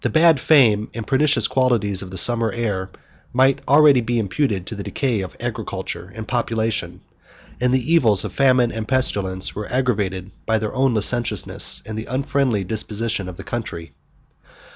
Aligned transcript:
The 0.03 0.09
bad 0.09 0.39
fame 0.39 0.89
and 0.95 1.05
pernicious 1.05 1.45
qualities 1.47 2.01
of 2.01 2.09
the 2.09 2.17
summer 2.17 2.51
air 2.51 2.89
might 3.33 3.61
already 3.67 4.01
be 4.01 4.17
imputed 4.17 4.65
to 4.65 4.75
the 4.75 4.81
decay 4.81 5.21
of 5.21 5.37
agriculture 5.39 6.11
and 6.15 6.27
population; 6.27 7.01
and 7.59 7.71
the 7.71 7.93
evils 7.93 8.25
of 8.25 8.33
famine 8.33 8.71
and 8.71 8.87
pestilence 8.87 9.53
were 9.53 9.71
aggravated 9.71 10.31
by 10.47 10.57
their 10.57 10.73
own 10.73 10.95
licentiousness, 10.95 11.83
and 11.85 11.99
the 11.99 12.07
unfriendly 12.07 12.63
disposition 12.63 13.29
of 13.29 13.37
the 13.37 13.43
country. 13.43 13.93